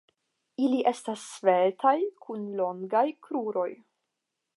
[0.67, 1.93] Ili estas sveltaj,
[2.27, 3.69] kun longaj kruroj.